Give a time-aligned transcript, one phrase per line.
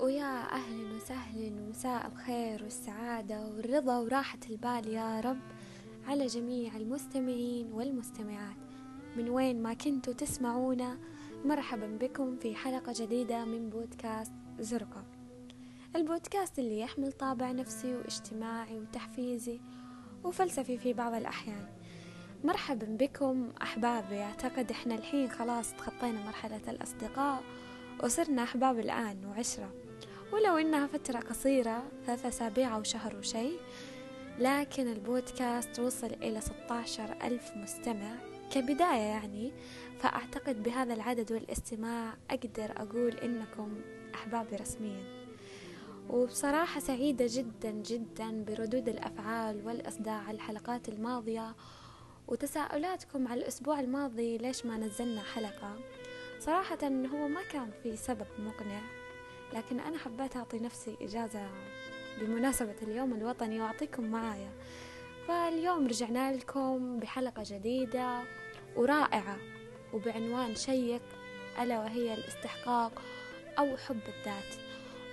[0.00, 5.40] ويا أهلا وسهلا ومساء الخير والسعادة والرضا وراحة البال يا رب
[6.06, 8.56] على جميع المستمعين والمستمعات.
[9.16, 10.98] من وين ما كنتوا تسمعونا
[11.44, 15.04] مرحبا بكم في حلقة جديدة من بودكاست زرقة
[15.96, 19.60] البودكاست اللي يحمل طابع نفسي واجتماعي وتحفيزي
[20.24, 21.66] وفلسفي في بعض الأحيان.
[22.44, 24.22] مرحبا بكم أحبابي.
[24.22, 27.42] أعتقد إحنا الحين خلاص تخطينا مرحلة الأصدقاء
[28.04, 29.85] وصرنا أحباب الآن وعشرة.
[30.32, 33.50] ولو إنها فترة قصيرة ثلاثة أسابيع أو شهر وشي
[34.38, 38.16] لكن البودكاست وصل إلى 16 ألف مستمع.
[38.50, 39.52] كبداية يعني
[39.98, 43.80] فأعتقد بهذا العدد والاستماع أقدر أقول إنكم
[44.14, 45.26] أحبابي رسميا.
[46.10, 51.54] وبصراحة سعيدة جدا جدا بردود الأفعال والإصداع الحلقات الماضية
[52.28, 55.76] وتساؤلاتكم على الأسبوع الماضي ليش ما نزلنا حلقة.
[56.38, 59.05] صراحة هو ما كان في سبب مقنع.
[59.52, 61.48] لكن أنا حبيت أعطي نفسي إجازة
[62.20, 64.50] بمناسبة اليوم الوطني وأعطيكم معايا.
[65.28, 68.20] فاليوم رجعنا لكم بحلقة جديدة
[68.76, 69.36] ورائعة
[69.92, 71.02] وبعنوان شيق
[71.60, 73.02] ألا وهي الاستحقاق
[73.58, 74.54] أو حب الذات.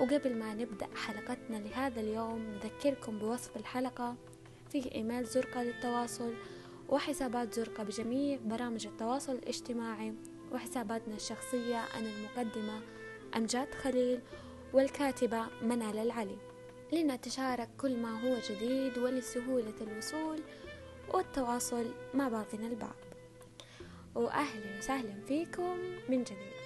[0.00, 4.16] وقبل ما نبدأ حلقتنا لهذا اليوم نذكركم بوصف الحلقة.
[4.70, 6.34] فيه إيميل زرقة للتواصل
[6.88, 10.14] وحسابات زرقة بجميع برامج التواصل الاجتماعي
[10.52, 12.80] وحساباتنا الشخصية أنا المقدمة.
[13.36, 14.20] أمجاد خليل
[14.72, 16.38] والكاتبة منال العلي.
[16.92, 20.40] لنتشارك كل ما هو جديد ولسهولة الوصول
[21.14, 22.96] والتواصل مع بعضنا البعض.
[24.14, 25.78] وأهلا وسهلا فيكم
[26.08, 26.60] من جديد.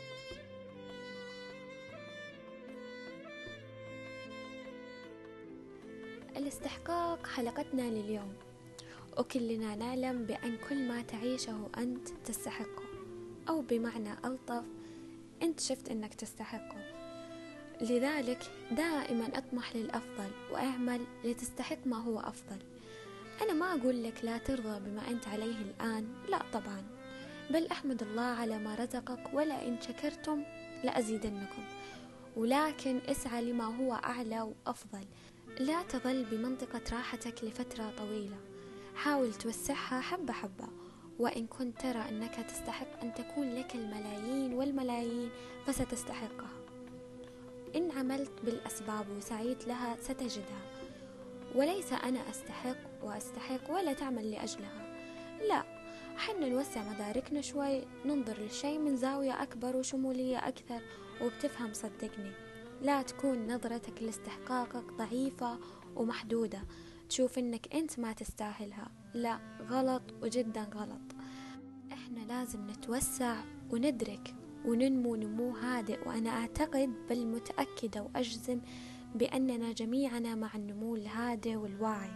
[6.36, 8.34] الاستحقاق حلقتنا لليوم.
[9.18, 12.84] وكلنا نعلم بأن كل ما تعيشه أنت تستحقه.
[13.48, 14.64] أو بمعنى ألطف
[15.42, 16.94] أنت شفت أنك تستحقه.
[17.80, 22.58] لذلك دائما أطمح للأفضل وأعمل لتستحق ما هو أفضل.
[23.42, 26.82] أنا ما أقول لك لا ترضى بما أنت عليه الآن لا طبعا.
[27.50, 30.42] بل أحمد الله على ما رزقك ولئن شكرتم
[30.84, 31.64] لأزيدنكم.
[32.36, 35.04] ولكن اسعى لما هو أعلى وأفضل.
[35.60, 38.36] لا تظل بمنطقة راحتك لفترة طويلة.
[38.96, 40.83] حاول توسعها حبة حبة.
[41.18, 45.30] وإن كنت ترى أنك تستحق أن تكون لك الملايين والملايين
[45.66, 46.52] فستستحقها.
[47.76, 50.62] إن عملت بالأسباب وسعيت لها ستجدها.
[51.54, 54.96] وليس أنا أستحق وأستحق ولا تعمل لأجلها.
[55.48, 55.64] لا
[56.16, 60.80] حنا نوسع مداركنا شوي ننظر للشيء من زاوية أكبر وشمولية أكثر
[61.22, 62.32] وبتفهم صدقني.
[62.82, 65.58] لا تكون نظرتك لاستحقاقك ضعيفة
[65.96, 66.62] ومحدودة.
[67.14, 68.90] تشوف إنك أنت ما تستاهلها.
[69.14, 69.38] لا
[69.70, 71.00] غلط وجدا غلط.
[71.92, 73.36] إحنا لازم نتوسع
[73.70, 78.60] وندرك وننمو نمو هادئ وأنا أعتقد بل متأكدة وأجزم
[79.14, 82.10] بأننا جميعنا مع النمو الهادئ والواعي.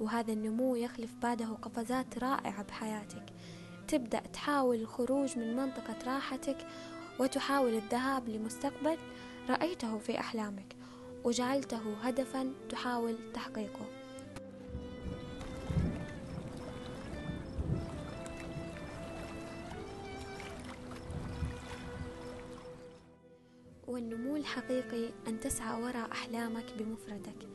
[0.00, 3.24] وهذا النمو يخلف بعده قفزات رائعة بحياتك.
[3.88, 6.66] تبدأ تحاول الخروج من منطقة راحتك
[7.20, 8.98] وتحاول الذهاب لمستقبل
[9.48, 10.76] رأيته في أحلامك
[11.24, 14.05] وجعلته هدفا تحاول تحقيقه.
[23.96, 27.48] والنمو الحقيقي أن تسعى وراء أحلامك بمفردك.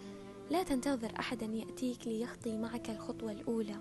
[0.50, 3.78] لا تنتظر أحدا يأتيك ليخطي معك الخطوة الأولى.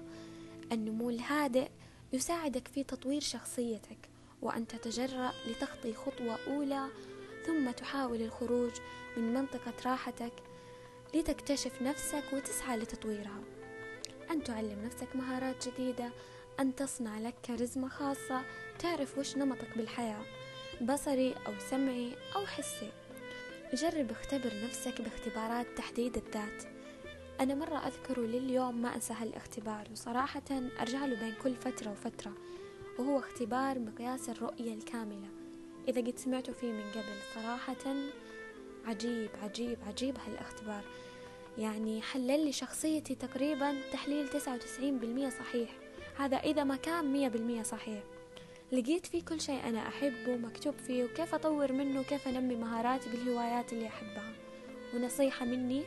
[0.72, 1.68] النمو الهادئ
[2.12, 4.08] يساعدك في تطوير شخصيتك
[4.42, 6.88] وأن تتجرأ لتخطي خطوة أولى
[7.46, 8.72] ثم تحاول الخروج
[9.16, 10.32] من منطقة راحتك
[11.14, 13.40] لتكتشف نفسك وتسعى لتطويرها.
[14.30, 16.10] أن تعلم نفسك مهارات جديدة
[16.60, 18.42] أن تصنع لك كاريزما خاصة
[18.78, 20.39] تعرف وش نمطك بالحياة.
[20.80, 22.90] بصري أو سمعي أو حسي.
[23.74, 26.62] جرب اختبر نفسك باختبارات تحديد الذات.
[27.40, 30.42] أنا مرة أذكره لليوم ما أنسى هالاختبار وصراحة
[30.80, 32.32] أرجع له بين كل فترة وفترة
[32.98, 35.28] وهو اختبار مقياس الرؤية الكاملة.
[35.88, 37.94] إذا قد سمعتوا فيه من قبل صراحة
[38.86, 40.82] عجيب عجيب عجيب هالاختبار.
[41.58, 45.70] يعني حلل لي شخصيتي تقريبا تحليل تسعة وتسعين بالمية صحيح.
[46.16, 48.02] هذا إذا ما كان مية بالمية صحيح.
[48.72, 53.72] لقيت فيه كل شيء أنا أحبه مكتوب فيه وكيف أطور منه وكيف أنمي مهاراتي بالهوايات
[53.72, 54.32] اللي أحبها.
[54.94, 55.82] ونصيحة مني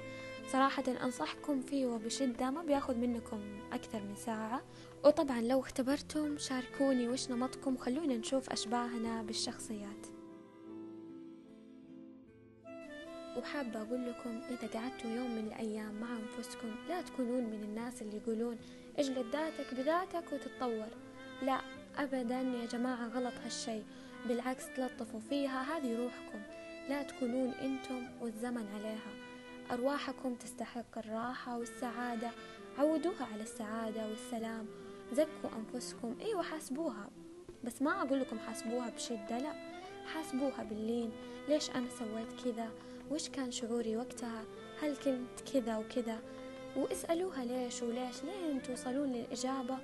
[0.47, 3.41] صراحة أنصحكم فيه وبشدة ما بياخذ منكم
[3.73, 4.61] أكثر من ساعة.
[5.05, 10.07] وطبعا لو اختبرتم شاركوني وش نمطكم خلونا نشوف أشباهنا بالشخصيات.
[13.37, 18.17] وحابة أقول لكم إذا قعدتوا يوم من الأيام مع أنفسكم لا تكونون من الناس اللي
[18.17, 18.57] يقولون
[18.97, 20.87] اجلد ذاتك بذاتك وتتطور.
[21.41, 21.61] لا
[21.97, 23.81] أبدا يا جماعة غلط هالشي
[24.27, 25.77] بالعكس تلطفوا فيها.
[25.77, 26.41] هذه روحكم.
[26.89, 29.13] لا تكونون أنتم والزمن عليها.
[29.71, 32.31] أرواحكم تستحق الراحة والسعادة.
[32.77, 34.65] عودوها على السعادة والسلام.
[35.13, 36.15] زكوا أنفسكم.
[36.21, 37.09] أيوة حاسبوها.
[37.63, 39.53] بس ما أقول لكم حاسبوها بشدة لا.
[40.13, 41.11] حاسبوها باللين.
[41.49, 42.69] ليش أنا سويت كذا؟
[43.11, 44.43] وش كان شعوري وقتها؟
[44.81, 46.19] هل كنت كذا وكذا؟
[46.75, 49.77] واسألوها ليش وليش؟ لين توصلون للإجابة.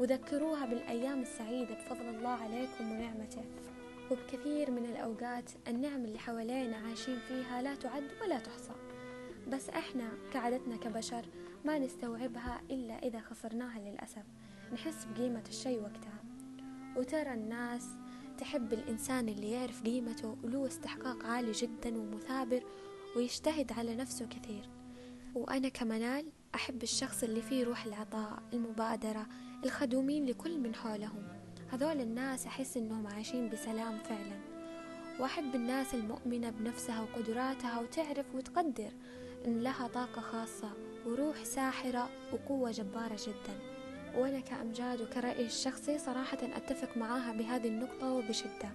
[0.00, 3.44] وذكروها بالأيام السعيدة بفضل الله عليكم ونعمته.
[4.10, 8.72] وبكثير من الأوقات النعم اللي حوالينا عايشين فيها لا تعد ولا تحصى.
[9.48, 11.26] بس إحنا كعادتنا كبشر
[11.64, 14.24] ما نستوعبها إلا إذا خسرناها للأسف.
[14.72, 16.24] نحس بقيمة الشي وقتها.
[16.96, 17.88] وترى الناس
[18.38, 22.62] تحب الإنسان اللي يعرف قيمته وله استحقاق عالي جدا ومثابر
[23.16, 24.68] ويجتهد على نفسه كثير.
[25.34, 29.26] وأنا كمنال أحب الشخص اللي فيه روح العطاء المبادرة
[29.64, 31.22] الخدومين لكل من حولهم.
[31.72, 34.38] هذول الناس أحس إنهم عايشين بسلام فعلا.
[35.20, 38.90] وأحب الناس المؤمنة بنفسها وقدراتها وتعرف وتقدر
[39.46, 40.70] إن لها طاقة خاصة
[41.06, 43.58] وروح ساحرة وقوة جبارة جدا.
[44.16, 48.70] وأنا كأمجاد وكرأيي الشخصي صراحة أتفق معاها بهذه النقطة وبشدة.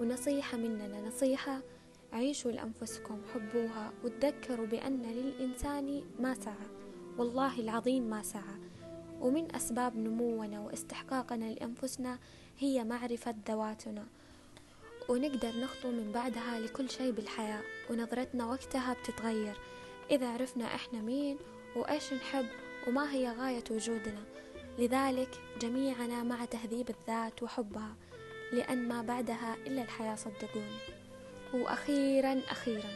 [0.00, 1.60] ونصيحة مننا نصيحة
[2.12, 6.79] عيشوا لأنفسكم حبوها وتذكروا بأن للإنسان ما سعى.
[7.20, 8.56] والله العظيم ما سعى.
[9.20, 12.18] ومن أسباب نمونا واستحقاقنا لأنفسنا
[12.58, 14.06] هي معرفة ذواتنا.
[15.08, 19.54] ونقدر نخطو من بعدها لكل شيء بالحياة ونظرتنا وقتها بتتغير.
[20.10, 21.38] إذا عرفنا إحنا مين
[21.76, 22.46] وإيش نحب
[22.88, 24.22] وما هي غاية وجودنا.
[24.78, 27.94] لذلك جميعنا مع تهذيب الذات وحبها
[28.52, 30.78] لأن ما بعدها إلا الحياة صدقوني
[31.54, 32.90] وأخيرا أخيرا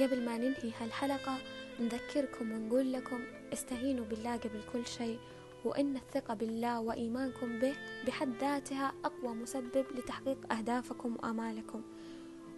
[0.00, 1.38] قبل ما ننهي هالحلقة
[1.80, 3.20] نذكركم ونقول لكم
[3.52, 5.18] استعينوا بالله قبل كل شيء
[5.64, 7.74] وإن الثقة بالله وإيمانكم به
[8.06, 11.82] بحد ذاتها أقوى مسبب لتحقيق أهدافكم وآمالكم.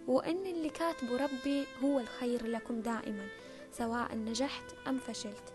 [0.07, 3.27] وإن اللي كاتبه ربي هو الخير لكم دائما
[3.71, 5.53] سواء نجحت أم فشلت.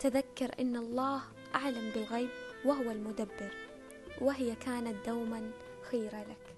[0.00, 1.22] تذكر إن الله
[1.54, 2.28] أعلم بالغيب
[2.64, 3.50] وهو المدبر
[4.20, 5.50] وهي كانت دوما
[5.90, 6.53] خيرة لك.